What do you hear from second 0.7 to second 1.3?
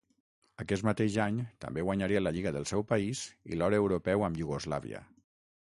mateix